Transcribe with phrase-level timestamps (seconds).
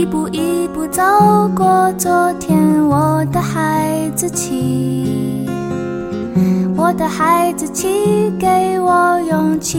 [0.00, 1.02] 一步一步走
[1.54, 2.58] 过昨天，
[2.88, 5.46] 我的孩子气，
[6.74, 9.76] 我的孩子气，给我勇气。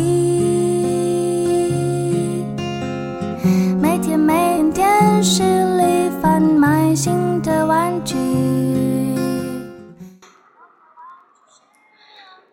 [3.81, 5.41] 每天每天电视
[5.77, 8.15] 里贩卖新的玩具。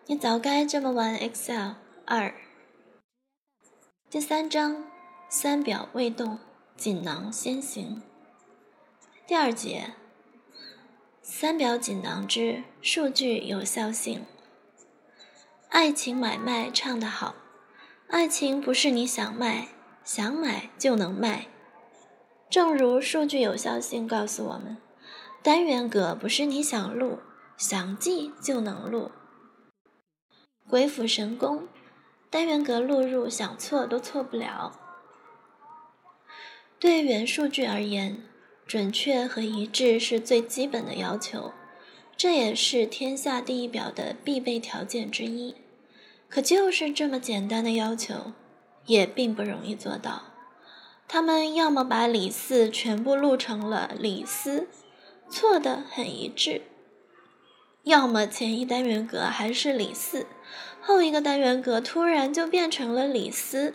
[0.07, 1.73] 你早该这么玩 Excel
[2.07, 2.33] 二。
[4.09, 4.75] 第三章，
[5.29, 6.39] 三表未动。
[6.79, 8.01] 锦囊先行。
[9.27, 9.95] 第二节，
[11.21, 14.23] 三表锦囊之数据有效性。
[15.67, 17.35] 爱情买卖唱得好，
[18.07, 19.67] 爱情不是你想卖
[20.05, 21.47] 想买就能卖。
[22.49, 24.77] 正如数据有效性告诉我们，
[25.43, 27.19] 单元格不是你想录
[27.57, 29.11] 想记就能录。
[30.69, 31.67] 鬼斧神工，
[32.29, 34.85] 单元格录入想错都错不了。
[36.79, 38.23] 对元数据而言，
[38.65, 41.51] 准确和一致是最基本的要求，
[42.15, 45.55] 这也是天下第一表的必备条件之一。
[46.29, 48.31] 可就是这么简单的要求，
[48.85, 50.23] 也并不容易做到。
[51.05, 54.69] 他们要么把李四全部录成了李斯，
[55.29, 56.61] 错的很一致；
[57.83, 60.27] 要么前一单元格还是李四，
[60.79, 63.73] 后一个单元格突然就变成了李斯。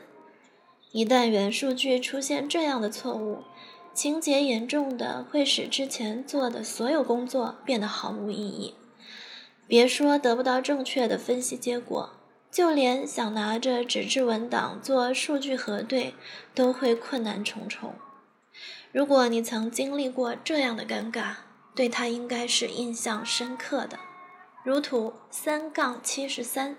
[0.95, 3.43] 一旦元数据出现这样的错误，
[3.93, 8.75] 情节严重的会使之前做的所有工作变得毫无意义。
[9.67, 12.11] 别说得不到正确的分析结果，
[12.49, 16.15] 就连想拿着纸质文档做数据核对，
[16.55, 17.97] 都会困难重重。
[18.93, 21.39] 如果你曾经历过这样的尴尬，
[21.75, 23.99] 对它应该是印象深刻的。
[24.63, 26.77] 如图三杠七十三。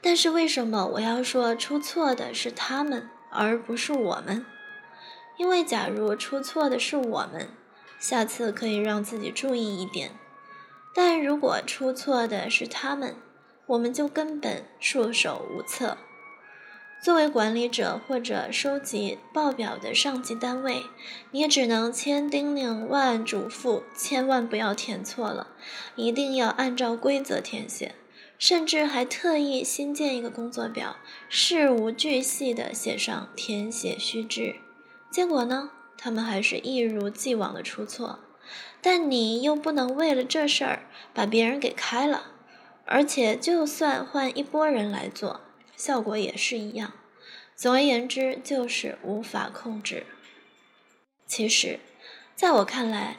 [0.00, 4.46] 但是为什么我要说出错的是他们，而不是我们？
[5.36, 7.48] 因为假如出错的是我们，
[7.98, 10.10] 下次可以让自己注意一点；
[10.94, 13.16] 但如果出错的是他们，
[13.66, 15.98] 我们就根本束手无策。
[17.00, 20.82] 作为管理者或者收集报表的上级单位，
[21.30, 25.46] 你也只能千叮咛万嘱咐，千万不要填错了，
[25.94, 27.94] 一定要按照规则填写。
[28.38, 30.96] 甚至还特意新建一个工作表，
[31.28, 34.56] 事无巨细地写上填写须知。
[35.10, 38.20] 结果呢，他们还是一如既往的出错。
[38.80, 42.30] 但你又不能为了这事儿把别人给开了，
[42.86, 45.40] 而且就算换一拨人来做，
[45.76, 46.92] 效果也是一样。
[47.56, 50.06] 总而言之，就是无法控制。
[51.26, 51.80] 其实，
[52.36, 53.16] 在我看来，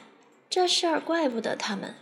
[0.48, 1.94] 这事儿怪不得他们。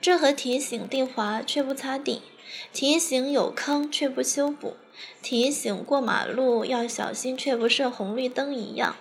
[0.00, 2.22] 这和提醒定华却不擦地，
[2.72, 4.76] 提醒有坑却不修补，
[5.22, 8.96] 提醒过马路要小心却不设红绿灯一样。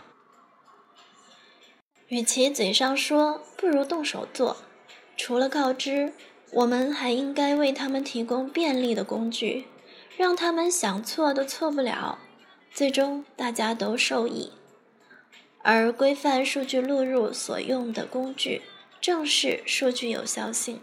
[2.07, 4.57] 与其嘴上说，不如动手做。
[5.15, 6.13] 除了告知，
[6.51, 9.65] 我们还应该为他们提供便利的工具，
[10.17, 12.19] 让他们想错都错不了，
[12.73, 14.51] 最终大家都受益。
[15.61, 18.61] 而规范数据录入所用的工具。
[19.01, 20.81] 正是数据有效性，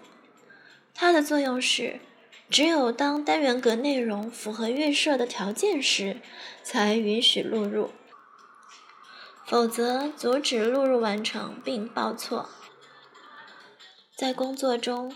[0.94, 2.00] 它的作用是，
[2.48, 6.20] 只有当单元格内容符合预设的条件时，
[6.62, 7.90] 才允许录入，
[9.46, 12.48] 否则阻止录入完成并报错。
[14.14, 15.14] 在工作中，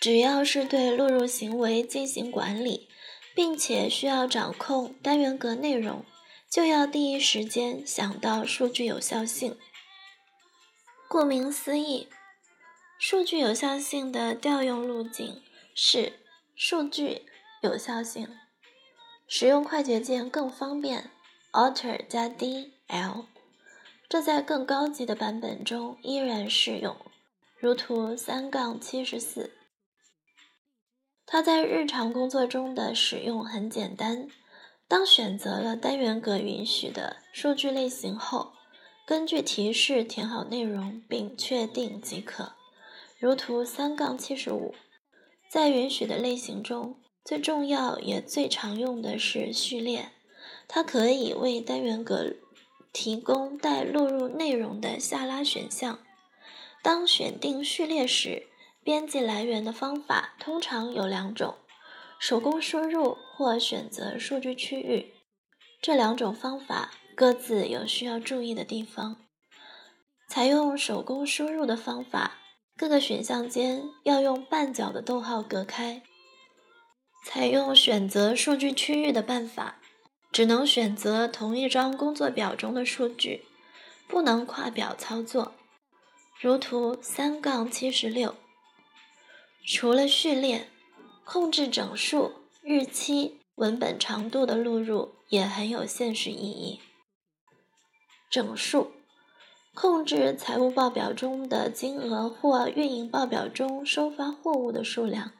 [0.00, 2.88] 只要是对录入行为进行管理，
[3.34, 6.04] 并且需要掌控单元格内容，
[6.50, 9.56] 就要第一时间想到数据有效性。
[11.08, 12.08] 顾名思义。
[12.98, 15.42] 数据有效性的调用路径
[15.74, 16.18] 是
[16.58, 17.26] 数据
[17.60, 18.34] 有效性，
[19.28, 21.10] 使用快捷键更方便
[21.52, 23.26] ，Alt 加 D L，
[24.08, 26.96] 这在更高级的版本中依然适用，
[27.58, 29.52] 如图三杠七十四。
[31.26, 34.26] 它在日常工作中的使用很简单，
[34.88, 38.54] 当选择了单元格允许的数据类型后，
[39.06, 42.54] 根据提示填好内容并确定即可。
[43.18, 44.74] 如图三杠七十五，
[45.48, 50.10] 在允许的类型中，最重要也最常用的是序列，
[50.68, 52.34] 它可以为单元格
[52.92, 55.98] 提供带录入内容的下拉选项。
[56.82, 58.46] 当选定序列时，
[58.82, 61.56] 编辑来源的方法通常有两种：
[62.18, 65.12] 手工输入或选择数据区域。
[65.80, 69.16] 这两种方法各自有需要注意的地方。
[70.28, 72.38] 采用手工输入的方法。
[72.78, 76.02] 各个选项间要用半角的逗号隔开。
[77.24, 79.80] 采用选择数据区域的办法，
[80.30, 83.44] 只能选择同一张工作表中的数据，
[84.06, 85.54] 不能跨表操作。
[86.38, 88.36] 如图三杠七十六。
[89.66, 90.68] 除了序列，
[91.24, 96.80] 控制整数、日期、文本长度的录入也很有现实意义。
[98.30, 98.92] 整数。
[99.76, 105.32] 控制财务报表中的金额或运营报表中收发货物的数量，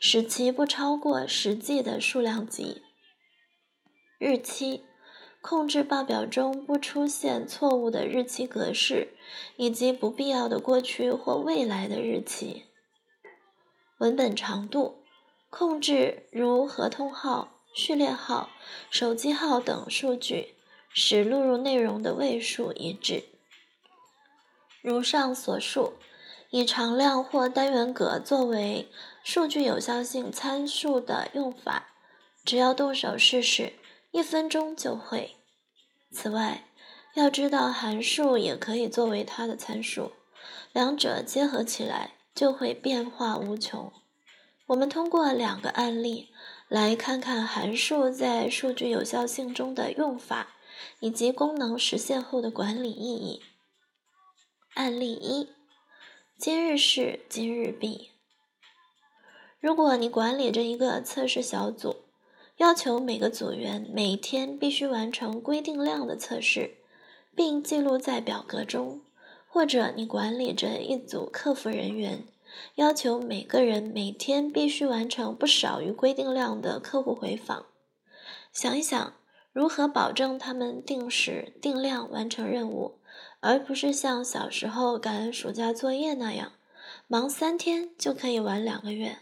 [0.00, 2.82] 使其不超过实际的数量级。
[4.18, 4.82] 日期
[5.40, 9.14] 控制报表中不出现错误的日期格式
[9.56, 12.64] 以及不必要的过去或未来的日期。
[13.98, 15.04] 文本长度
[15.48, 18.50] 控制如合同号、序列号、
[18.90, 20.56] 手机号等数据，
[20.88, 23.22] 使录入内容的位数一致。
[24.86, 25.94] 如上所述，
[26.50, 28.88] 以常量或单元格作为
[29.24, 31.88] 数据有效性参数的用法，
[32.44, 33.72] 只要动手试试，
[34.12, 35.34] 一分钟就会。
[36.12, 36.68] 此外，
[37.14, 40.12] 要知道函数也可以作为它的参数，
[40.72, 43.92] 两者结合起来就会变化无穷。
[44.68, 46.28] 我们通过两个案例
[46.68, 50.54] 来看看函数在数据有效性中的用法，
[51.00, 53.42] 以及功能实现后的管理意义。
[54.76, 55.48] 案例一：
[56.36, 58.10] 今日事今日毕。
[59.58, 61.96] 如果你管理着一个测试小组，
[62.58, 66.74] 要求每个组员每天必须完成规定量的测试，
[67.34, 69.00] 并记录在表格中；
[69.48, 72.24] 或者你管理着一组客服人员，
[72.74, 77.64] 要求每个人每天必须完成不少于规定量的客户回访，
[78.52, 79.14] 想一想
[79.54, 82.98] 如何保证他们定时定量完成任务。
[83.40, 86.52] 而不是像小时候赶暑假作业那样，
[87.06, 89.18] 忙三天就可以玩两个月，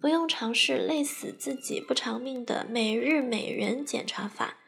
[0.00, 4.58] 不用尝试累死自己不偿命的每日每人检查法，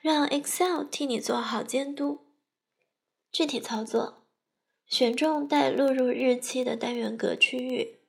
[0.00, 2.20] 让 Excel 替你做好监督。
[3.32, 4.24] 具体操作：
[4.86, 8.00] 选中带录入日期的单元格区域，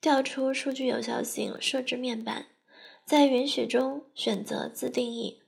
[0.00, 2.46] 调出数据有效性设置面板，
[3.04, 5.42] 在允许中选择自定义，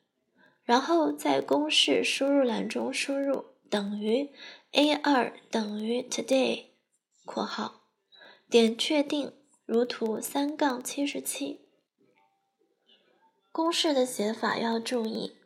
[0.62, 3.53] 然后在公式输入栏中输入。
[3.74, 4.30] 等于
[4.70, 6.66] A 二等于 today（
[7.24, 7.80] 括号）
[8.48, 9.32] 点确定，
[9.66, 11.66] 如图三杠七十七。
[13.50, 15.38] 公式的写法要注意：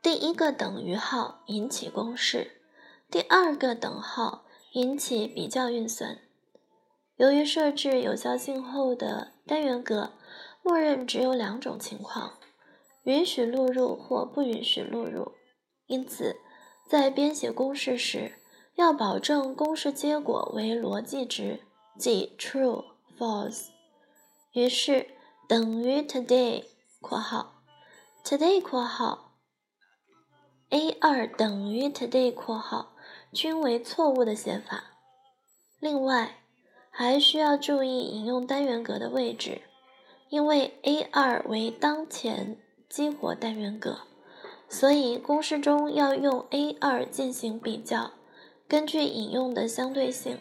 [0.00, 2.62] 第一个等于号引起公式，
[3.10, 6.22] 第二个等号引起比较运算。
[7.16, 10.14] 由于设置有效性后的单元格，
[10.62, 12.38] 默认只有两种情况：
[13.02, 15.32] 允许录入或不允许录入，
[15.84, 16.40] 因此。
[16.86, 18.32] 在编写公式时，
[18.76, 21.60] 要保证公式结果为逻辑值，
[21.98, 22.84] 即 true、
[23.18, 23.66] false。
[24.52, 25.08] 于是，
[25.48, 26.64] 等于 today（
[27.00, 27.62] 括号
[28.24, 29.32] today 括号
[30.70, 32.94] a 二等于 today 括号）
[33.32, 34.84] 均为错误的写法。
[35.80, 36.38] 另外，
[36.90, 39.62] 还需要注意引用单元格的位置，
[40.28, 42.56] 因为 a 二为当前
[42.88, 43.98] 激活单元格。
[44.68, 48.12] 所以，公式中要用 A 二进行比较。
[48.68, 50.38] 根据引用的相对性，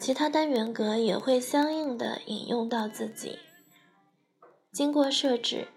[0.00, 3.38] 其他单元格也会相应的引用到自己。
[4.72, 5.68] 经过设置，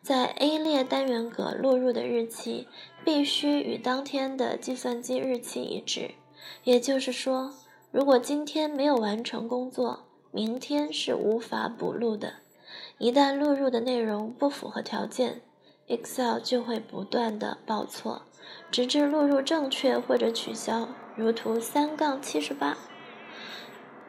[0.00, 2.68] 在 A 列单元格录入的日期
[3.04, 6.12] 必须与当天的计算机日期一致。
[6.62, 7.52] 也就是说，
[7.90, 12.34] 如果今天没有完成工作，明天是无法补录的。
[12.98, 15.42] 一旦录入的内容不符合条件
[15.88, 18.22] ，Excel 就会不断的报错，
[18.70, 20.88] 直至录入正确或者取消。
[21.16, 22.78] 如图三杠七十八。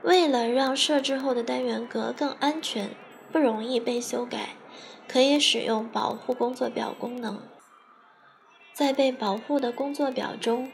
[0.04, 2.92] 为了让设置后的单元格更安全，
[3.32, 4.50] 不容易被修改，
[5.08, 7.40] 可以使用保护工作表功能。
[8.74, 10.72] 在被保护的工作表中，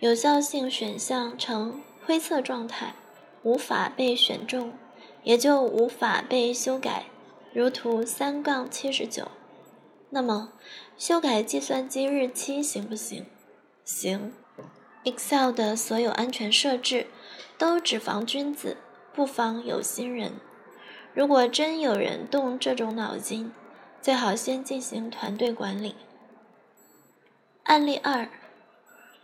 [0.00, 2.94] 有效性选项呈灰色状态，
[3.42, 4.72] 无法被选中，
[5.22, 7.06] 也就无法被修改。
[7.52, 9.28] 如图三杠七十九。
[10.14, 10.52] 那么，
[10.98, 13.24] 修改计算机日期行不行？
[13.82, 14.34] 行。
[15.04, 17.06] Excel 的所有安全设置
[17.56, 18.76] 都只防君子，
[19.14, 20.34] 不防有心人。
[21.14, 23.52] 如果真有人动这种脑筋，
[24.02, 25.96] 最好先进行团队管理。
[27.62, 28.28] 案例二：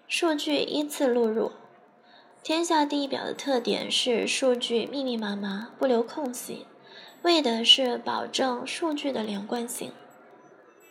[0.07, 1.53] 数据依次录入。
[2.43, 6.67] 天下第一表的特点是数据密密麻麻，不留空隙，
[7.21, 9.93] 为的是保证数据的连贯性。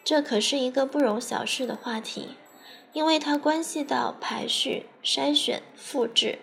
[0.08, 2.30] 这可是一个不容小视的话题，
[2.94, 6.40] 因为它关系到排序、筛选、复制、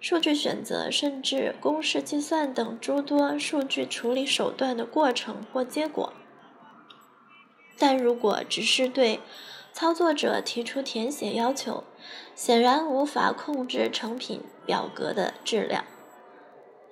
[0.00, 6.12] 数据选择，甚至公式计算等诸多数据处理手段的过程或结果。
[7.78, 9.20] 但如果只是对
[9.72, 11.84] 操作者提出填写要求，
[12.34, 15.84] 显然无法控制成品表格的质量。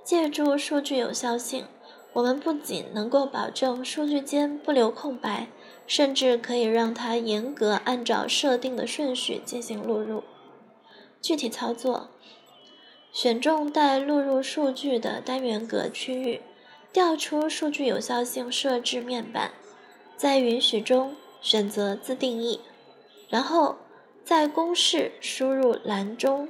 [0.04, 1.66] 借助数据有效性，
[2.12, 5.48] 我们不仅能够保证数据间不留空白，
[5.87, 10.25] 甚至可以让它严格按照设定的顺序进行录入。
[11.21, 12.09] 具体操作：
[13.12, 16.40] 选中待录入数据的单元格区域，
[16.93, 19.52] 调出数据有效性设置面板，
[20.16, 22.61] 在允许中选择自定义，
[23.28, 23.76] 然后
[24.25, 26.49] 在公式输入栏中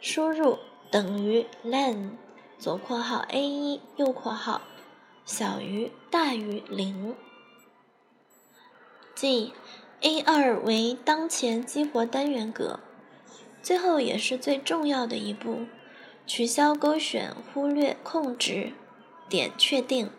[0.00, 0.58] 输入
[0.90, 2.10] 等于 len
[2.58, 4.62] 左括号 a 一右括号
[5.24, 7.14] 小于大于零，
[9.14, 9.52] 即
[10.00, 12.80] a 二为当前激活单元格。
[13.62, 15.66] 最后也是最重要的一步，
[16.26, 18.72] 取消勾选忽略空值，
[19.28, 20.10] 点确定，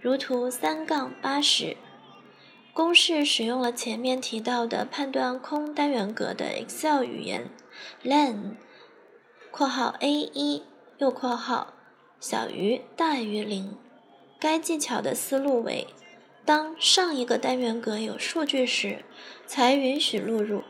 [0.00, 1.76] 如图三杠八十。
[2.72, 7.50] 公式使用了前面提到的判断空单元格的 Excel 语言
[8.04, 8.56] ，len（
[9.50, 10.62] 括号 a 一
[10.98, 11.74] 右括号
[12.20, 13.76] 小于大于零）。
[14.38, 15.86] 该技巧的思路为：
[16.46, 19.04] 当上一个单元格有数据时，
[19.46, 20.62] 才允许录入。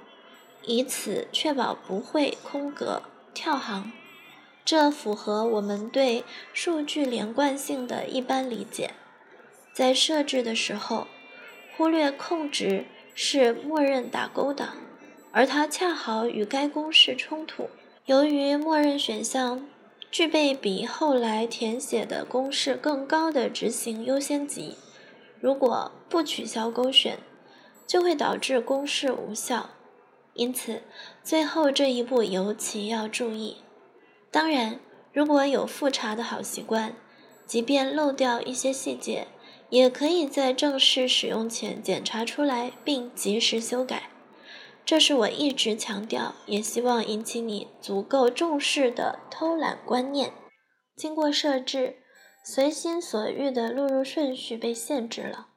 [0.64, 3.02] 以此确保不会空格
[3.33, 3.92] 跳行，
[4.64, 8.90] 这符合我们对数据连贯性的一般理解。
[9.73, 11.06] 在设置的时候，
[11.76, 14.71] 忽略空值是默认打勾的，
[15.30, 17.68] 而它恰好与该公式冲突。
[18.06, 19.68] 由于默认选项
[20.11, 24.76] 具备比后来填写的公式更高的执行优先级，
[25.40, 27.19] 如果不取消勾选，
[27.87, 29.71] 就会导致公式无效。
[30.35, 30.83] 因此，
[31.23, 33.59] 最后这一步尤其要注意。
[34.31, 34.81] 当然，
[35.12, 36.95] 如果有复查的好习惯，
[37.47, 39.28] 即便漏掉一些细节，
[39.71, 44.11] 也可以在正式使用前检查出来并及时修改。
[44.85, 50.33] 这是我一直强调，也希望引起你足够重视的偷懒观念。
[50.95, 51.97] 经过设置，
[52.48, 55.48] 随心所欲的录入顺序被限制了，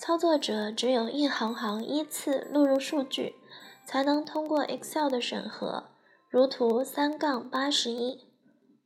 [0.00, 3.36] 操作者只有一行行依次录入数据。
[3.84, 5.90] 才能通过 Excel 的审核，
[6.28, 8.28] 如图三杠八十一，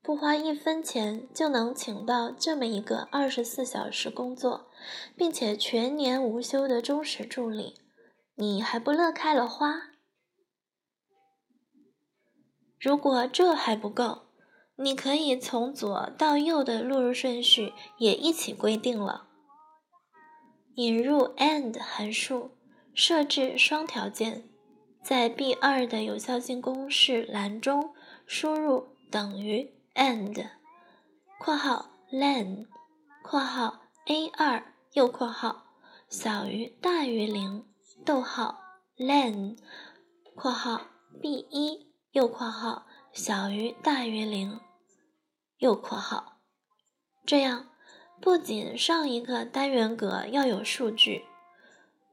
[0.03, 4.71] 不花一分钱就能请到这么一个二十四小时工作，
[5.17, 7.75] 并且全年无休的忠实助理，
[8.35, 9.91] 你还不乐开了花？
[12.79, 14.26] 如果这还不够，
[14.77, 19.27] 你可以从左到右的录入顺序也一起规定了。
[20.75, 22.51] 引入 AND 函数，
[22.95, 24.49] 设置双条件。
[25.07, 27.95] 在 B 二的有效性公式栏中
[28.27, 30.49] 输入等于 and（
[31.39, 32.67] 括号 len（
[33.23, 35.67] 括号 a 二右括号
[36.09, 37.65] 小于大于零）
[38.05, 38.59] 逗号
[38.99, 39.57] len（
[40.35, 40.81] 括号
[41.23, 44.61] B 一右括号小于大于零）
[45.57, 46.37] 右括号。
[47.25, 47.71] 这样，
[48.21, 51.25] 不仅上一个单元格要有数据。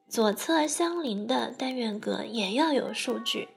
[0.08, 3.50] 左侧相邻的单元格也要有数据，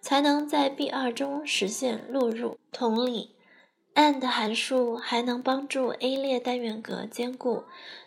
[0.00, 2.60] 才能在 B 二中实现录入。
[2.70, 3.34] 同理
[3.96, 7.64] ，AND 函数还能帮助 A 列单元格兼顾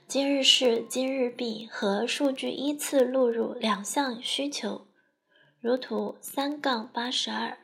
[0.08, 4.88] 今日事今日毕和数据依次录入两项需求，
[5.60, 7.58] 如图三杠八十二。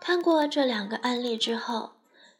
[0.00, 1.90] 看过这两个案例之后，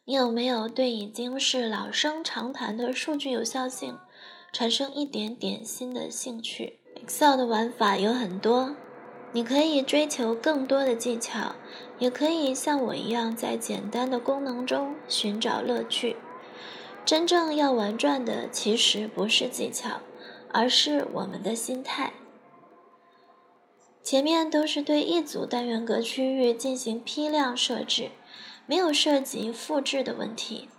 [0.04, 3.98] 你有没有对已经是老生常谈的数据有效性？
[4.52, 6.78] 产生一点点新的兴趣。
[6.94, 8.74] Excel 的玩法有很多，
[9.32, 11.54] 你可以追求更多的技巧，
[11.98, 16.16] 也可以像我一样在简单的功能中寻找乐趣。
[17.04, 20.00] 真正要玩转的其实不是技巧，
[20.50, 22.14] 而是我们的心态。
[24.08, 28.08] 前面都是对一组单元格区域进行批量设置，
[28.64, 30.70] 没有涉及复制的问题。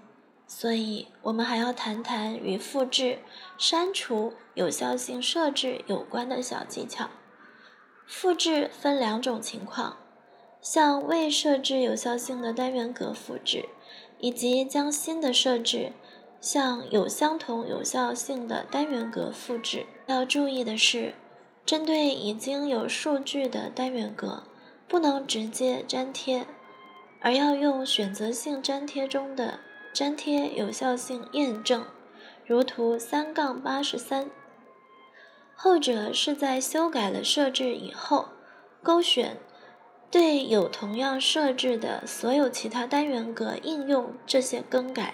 [0.48, 3.20] 所以，我们还要谈谈与复制、
[3.56, 7.08] 删除、有效性设置有关的小技巧。
[8.08, 9.98] 复制分两种情况：
[10.60, 13.70] 向未设置有效性的单元格复制，
[14.18, 15.94] 以及将新的设置
[16.42, 19.86] 向有相同有效性的单元格复制。
[20.08, 21.14] 要注意的是，
[21.70, 24.42] 针对已经有数据的单元格，
[24.88, 26.48] 不能直接粘贴，
[27.22, 29.60] 而要用选择性粘贴中的。
[29.94, 31.86] 粘贴有效性验证，
[32.44, 34.32] 如图三杠八十三。
[35.54, 38.30] 后者是在修改了设置以后，
[38.82, 39.38] 勾选
[40.10, 45.14] 对有同样设置的所有其他单元格应用这些更改。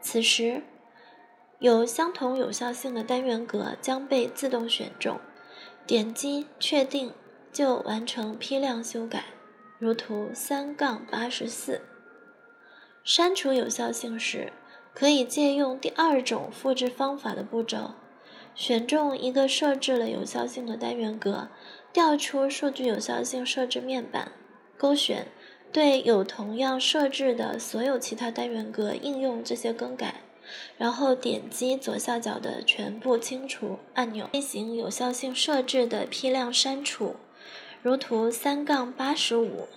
[0.00, 0.64] 此时，
[1.60, 5.20] 有相同有效性的单元格将被自动选中，
[5.86, 7.12] 点击确定
[7.52, 9.24] 就完成批量修改，
[9.78, 11.82] 如图三杠八十四。
[13.02, 14.50] 删除有效性时，
[14.94, 17.90] 可以借用第二种复制方法的步骤，
[18.54, 21.48] 选中一个设置了有效性的单元格，
[21.92, 24.32] 调出数据有效性设置面板，
[24.78, 25.26] 勾选
[25.70, 30.22] 对有同样设置的所有其他单元格应用这些更改。
[30.76, 37.16] 然后点击左下角的“全部清除”按钮，进行有效性设置的批量删除，
[37.82, 39.68] 如图三杠八十五。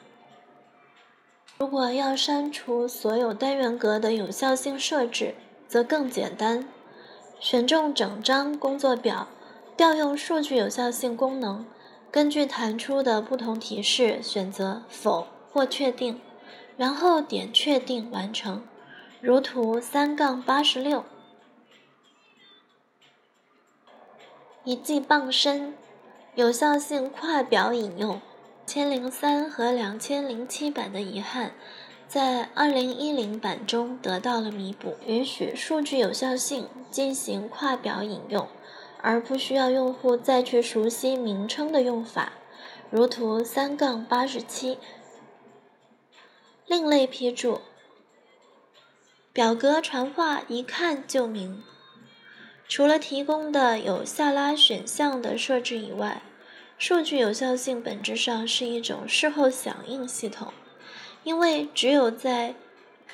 [1.58, 5.34] 如果要删除所有单元格的有效性设置，
[5.68, 6.68] 则更简单，
[7.40, 9.28] 选中整张工作表，
[9.76, 11.66] 调用数据有效性功能，
[12.12, 16.22] 根据弹出的不同提示选择否或确定，
[16.78, 18.64] 然后点确定完成。
[19.20, 21.04] 如图三杠八十六，
[24.64, 25.74] 一记傍身，
[26.36, 28.22] 有效性跨表引用，
[28.68, 31.54] 千零三和两千零七版的遗憾，
[32.08, 38.48] 在二零一零版中得到了弥补，允许数据有效性进行跨表引用，
[39.02, 42.34] 而不需要用户再去熟悉名称的用法。
[42.92, 44.78] 如图三杠八十七，
[46.68, 47.62] 另类批注。
[49.38, 51.62] 表格传话一看就明。
[52.68, 56.24] 除了提供的有下拉选项的设置以外，
[56.80, 60.52] 数据有效性本质上是一种事后响应系统，
[61.24, 62.56] 因为只有在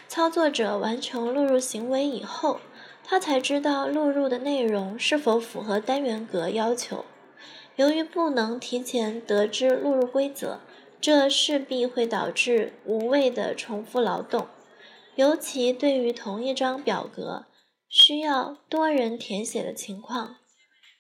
[0.07, 2.61] 操作者完成录入行为以后，
[3.03, 7.03] 他才知道录入的内容是否符合单元格要求。
[7.75, 10.61] 由于不能提前得知录入规则，
[11.01, 14.47] 这势必会导致无谓的重复劳动。
[15.15, 17.45] 尤其对于同一张表格
[17.87, 20.37] 需要多人填写的情况，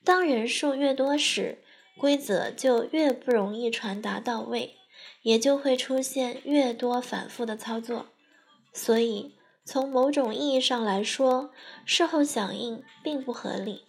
[0.03, 1.63] 当人数越多时，
[1.97, 4.75] 规则就越不容易传达到位，
[5.23, 8.07] 也就会出现越多反复的操作。
[8.73, 9.35] 所以，
[9.65, 11.51] 从某种意义上来说，
[11.85, 13.83] 事后响应并不合理。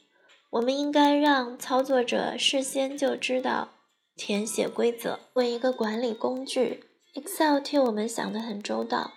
[0.51, 3.71] 我们应该让操作者事先就知道
[4.15, 5.19] 填写规则。
[5.33, 9.15] 为一个管理工具，Excel 替我们想得很周到。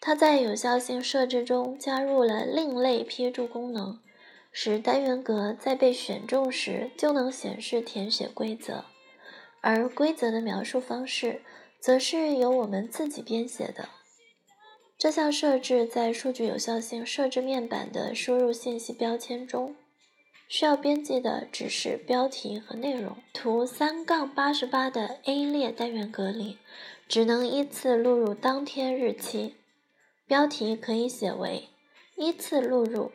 [0.00, 3.98] 它在有效性设置中加入了另类批注功能，
[4.50, 8.86] 使单元格在被选中时就能显示填写规则，
[9.60, 11.42] 而规则的描述方式
[11.78, 13.90] 则是由我们自己编写的。
[14.96, 19.76] 这项设置在数据有效性设置面板的输入信息标签中，
[20.48, 23.16] 需要编辑的只是标题和内容。
[23.34, 26.58] 图三杠八十八的 A 列单元格里，
[27.06, 29.56] 只能依次录入当天日期。
[30.30, 31.70] 标题可以写为
[32.16, 33.10] “依次录入”，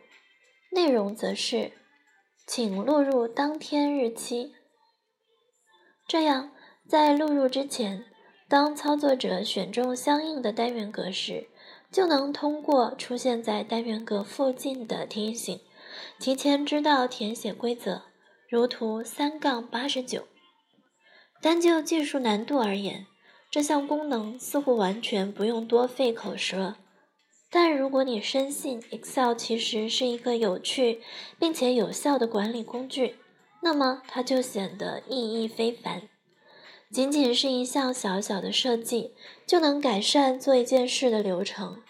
[0.76, 1.72] 内容则是
[2.46, 4.54] “请录入当天日期”。
[6.06, 6.52] 这样，
[6.90, 8.04] 在录入之前，
[8.50, 11.48] 当操作者选中相应的单元格时，
[11.90, 15.62] 就能通过出现在单元格附近的提醒，
[16.20, 18.02] 提前知道填写规则。
[18.50, 20.28] 如图三杠八十九。
[21.42, 23.08] 单就技术难度而言，
[23.50, 26.76] 这项功能似乎完全不用多费口舌。
[27.56, 31.02] 但如果你深信 Excel 其实是一个有趣
[31.40, 33.16] 并且有效的管理工具，
[33.62, 36.10] 那么它就显得意义非凡。
[36.92, 39.14] 仅仅是一项小小的设计，
[39.48, 41.82] 就能改善做一件事的流程。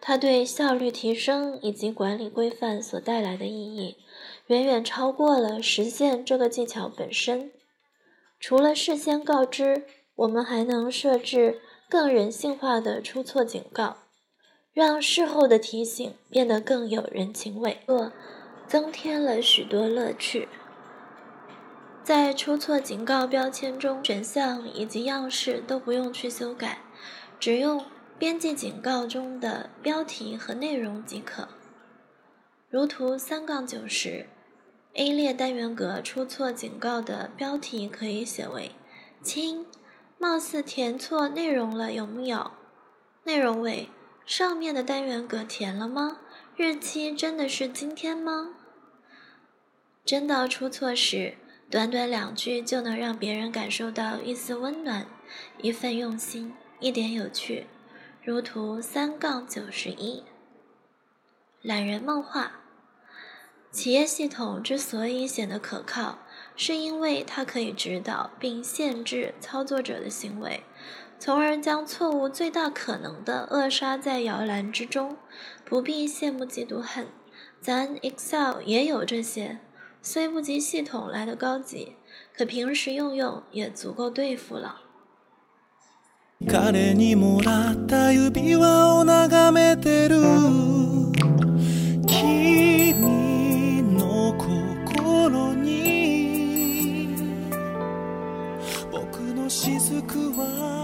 [0.00, 3.98] 它对效率提升以及管理规范所带来的意义，
[4.46, 7.52] 远远超过了实现这个技巧本身。
[8.40, 13.98] 除了事先告知，我们还能设置更人性化的出错警告。
[14.74, 17.82] 让事后的提醒变得更有人情味，
[18.66, 20.48] 增添了许多乐趣。
[22.02, 26.78] 在出错警告标签中，选项以及样式都不用去修改，
[27.38, 27.84] 只用
[28.18, 31.48] 编辑警告中的标题和内容即可。
[32.70, 34.26] 如图三杠九十
[34.94, 38.72] ，A 列单元格出错警告的标题可以写为
[39.22, 39.66] “亲，
[40.16, 42.52] 貌似填错内容了，有木有？”
[43.24, 43.90] 内容为。
[44.26, 46.18] 上面的单元格填了吗？
[46.56, 48.54] 日期真的是今天吗？
[50.04, 51.36] 真到出错时，
[51.70, 55.06] 短短两句就能让别人感受到一丝温暖，
[55.58, 57.66] 一份用心，一点有趣。
[58.22, 60.22] 如图三杠九十一。
[61.60, 62.60] 懒人梦话：
[63.70, 66.18] 企业系统之所以显得可靠，
[66.55, 70.63] 是因为它可以指导并限制操作者的行为。
[71.19, 75.17] 从而将错误最大可能的扼杀在摇篮之中，
[75.65, 77.07] 不必羡慕嫉妒恨。
[77.59, 79.59] 咱 Excel 也有这些，
[80.01, 81.93] 虽不及系统来的高级，
[82.35, 84.81] 可平时用用也足够对付了。
[86.39, 90.21] 彼にもらった指輪を眺めてる
[99.64, 100.81] 雫は